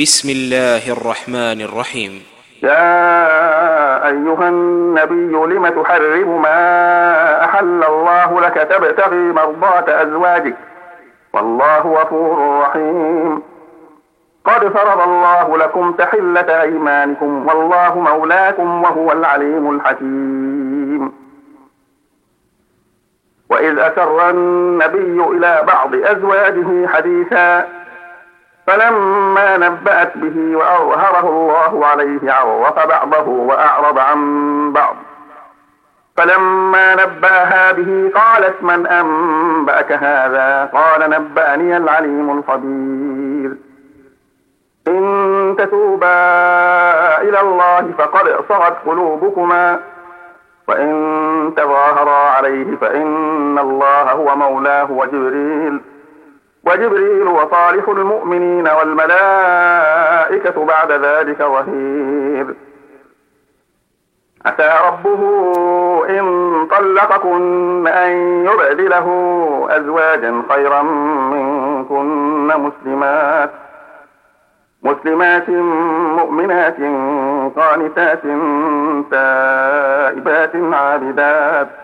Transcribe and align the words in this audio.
بسم 0.00 0.28
الله 0.28 0.92
الرحمن 0.92 1.60
الرحيم. 1.60 2.22
يا 2.62 4.06
أيها 4.06 4.48
النبي 4.48 5.54
لم 5.54 5.68
تحرم 5.68 6.42
ما 6.42 7.44
أحل 7.44 7.84
الله 7.84 8.40
لك 8.40 8.54
تبتغي 8.54 9.16
مرضات 9.16 9.88
أزواجك؟ 9.88 10.56
والله 11.32 11.78
غفور 11.78 12.60
رحيم. 12.60 13.42
قد 14.44 14.68
فرض 14.68 15.00
الله 15.08 15.58
لكم 15.58 15.92
تحلة 15.92 16.62
أيمانكم 16.62 17.46
والله 17.46 17.98
مولاكم 17.98 18.82
وهو 18.82 19.12
العليم 19.12 19.70
الحكيم. 19.70 21.12
وإذ 23.50 23.78
أسر 23.78 24.30
النبي 24.30 25.24
إلى 25.24 25.62
بعض 25.66 25.94
أزواجه 25.94 26.86
حديثا 26.86 27.83
فلما 28.66 29.56
نبأت 29.56 30.12
به 30.16 30.56
وأظهره 30.56 31.28
الله 31.28 31.86
عليه 31.86 32.32
عرف 32.32 32.86
بعضه 32.86 33.28
وأعرض 33.28 33.98
عن 33.98 34.72
بعض. 34.72 34.96
فلما 36.16 36.94
نبأها 36.94 37.72
به 37.72 38.10
قالت 38.14 38.62
من 38.62 38.86
أنبأك 38.86 39.92
هذا؟ 39.92 40.70
قال 40.72 41.10
نبأني 41.10 41.76
العليم 41.76 42.38
الخبير. 42.38 43.56
إن 44.88 45.54
تتوبا 45.58 46.16
إلى 47.22 47.40
الله 47.40 47.92
فقد 47.98 48.36
صغت 48.48 48.76
قلوبكما. 48.86 49.80
وإن 50.68 51.52
تظاهرا 51.56 52.30
عليه 52.30 52.76
فإن 52.76 53.58
الله 53.58 54.12
هو 54.12 54.36
مولاه 54.36 54.90
وجبريل. 54.90 55.80
وجبريل 56.66 57.26
وصالح 57.28 57.88
المؤمنين 57.88 58.68
والملائكة 58.68 60.64
بعد 60.64 60.92
ذلك 60.92 61.38
ظهير. 61.38 62.54
عسى 64.46 64.70
ربه 64.86 65.20
إن 66.10 66.66
طلقكن 66.66 67.86
أن 67.86 68.10
يبدله 68.46 69.06
أزواجا 69.70 70.42
خيرا 70.48 70.82
منكن 70.82 72.46
مسلمات 72.46 73.50
مسلمات 74.82 75.48
مؤمنات 76.18 76.76
قانتات 77.56 78.22
تائبات 79.10 80.56
عابدات. 80.72 81.83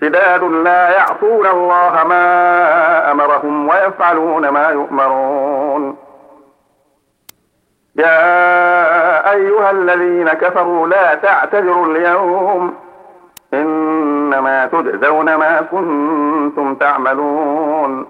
شداد 0.00 0.42
لا 0.42 0.90
يعصون 0.90 1.46
الله 1.46 2.04
ما 2.04 3.10
أمرهم 3.12 3.68
ويفعلون 3.68 4.48
ما 4.48 4.68
يؤمرون. 4.68 5.96
يا 7.96 9.30
أيها 9.32 9.70
الذين 9.70 10.28
كفروا 10.28 10.86
لا 10.86 11.14
تعتذروا 11.14 11.86
اليوم. 11.86 12.74
إنما 13.54 14.66
تجزون 14.66 15.34
ما 15.34 15.60
كنتم 15.60 16.74
تعملون. 16.74 18.06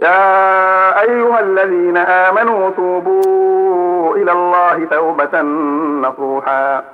يا 0.00 1.00
أيها 1.00 1.40
الذين 1.40 1.96
آمنوا 1.96 2.70
توبوا 2.70 4.16
إلى 4.16 4.32
الله 4.32 4.84
توبة 4.90 5.42
نصوحا. 6.08 6.93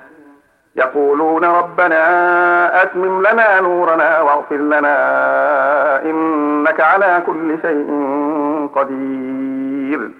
يقولون 0.75 1.45
ربنا 1.45 2.83
أتمم 2.83 3.21
لنا 3.21 3.61
نورنا 3.61 4.21
واغفر 4.21 4.55
لنا 4.55 4.95
إنك 6.03 6.81
على 6.81 7.23
كل 7.25 7.57
شيء 7.61 7.89
قدير. 8.75 10.11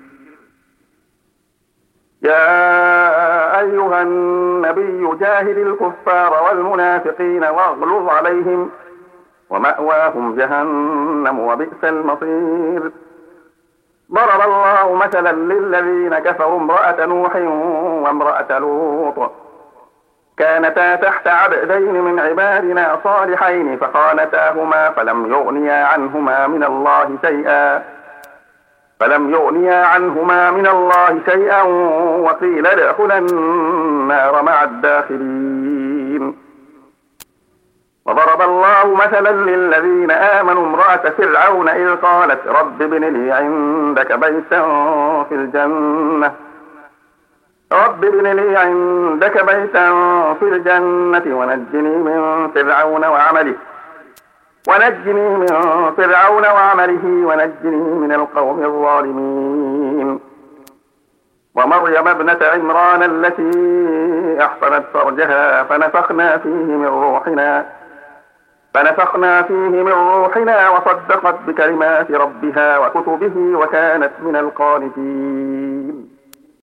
يا 2.21 3.59
أيها 3.59 4.01
النبي 4.01 5.17
جاهد 5.19 5.57
الكفار 5.57 6.43
والمنافقين 6.43 7.43
واغلظ 7.43 8.09
عليهم 8.09 8.69
ومأواهم 9.49 10.35
جهنم 10.35 11.39
وبئس 11.39 11.83
المصير. 11.83 12.91
ضرب 14.11 14.41
الله 14.41 14.95
مثلا 14.95 15.31
للذين 15.31 16.19
كفروا 16.19 16.59
امرأة 16.59 17.05
نوح 17.05 17.35
وامرأة 18.05 18.59
لوط. 18.59 19.31
كانتا 20.37 20.95
تحت 20.95 21.27
عبدين 21.27 22.01
من 22.01 22.19
عبادنا 22.19 22.99
صالحين 23.03 23.77
فخانتاهما 23.77 24.89
فلم 24.89 25.33
يغنيا 25.33 25.85
عنهما 25.85 26.47
من 26.47 26.63
الله 26.63 27.17
شيئا. 27.25 27.83
فلم 28.99 29.33
يغنيا 29.33 29.85
عنهما 29.85 30.51
من 30.51 30.67
الله 30.67 31.19
شيئا 31.29 31.61
وقيل 32.21 32.67
ادخلا 32.67 33.17
النار 33.17 34.43
مع 34.43 34.63
الداخلين. 34.63 36.37
وضرب 38.05 38.41
الله 38.41 38.95
مثلا 38.95 39.31
للذين 39.31 40.11
آمنوا 40.11 40.65
امرأة 40.65 41.09
فرعون 41.17 41.69
إذ 41.69 41.95
قالت 41.95 42.47
رب 42.47 42.81
ابن 42.81 43.03
لي 43.03 43.31
عندك 43.31 44.13
بيتا 44.13 44.61
في 45.29 45.35
الجنة. 45.35 46.50
رب 47.73 48.05
ابن 48.05 48.27
لي 48.27 48.57
عندك 48.57 49.45
بيتا 49.45 49.85
في 50.33 50.45
الجنة 50.45 51.37
ونجني 51.37 51.95
من 51.95 52.47
فرعون 52.55 53.05
وعمله. 53.05 53.55
ونجني 54.69 55.29
من 55.29 55.47
فرعون 55.97 56.45
وعمله 56.45 57.05
ونجني 57.05 57.81
من 58.01 58.11
القوم 58.11 58.65
الظالمين. 58.65 60.19
ومريم 61.55 62.07
ابنة 62.07 62.39
عمران 62.53 63.03
التي 63.03 63.51
أحصنت 64.45 64.83
فرجها 64.93 65.63
فنفخنا 65.63 66.37
فيه 66.37 66.49
من 66.49 66.85
روحنا 66.85 67.65
فنفخنا 68.73 69.41
فيه 69.41 69.83
من 69.83 69.91
روحنا 69.91 70.69
وصدقت 70.69 71.35
بكلمات 71.47 72.11
ربها 72.11 72.77
وكتبه 72.77 73.57
وكانت 73.57 74.11
من 74.21 74.35
القانتين. 74.35 75.70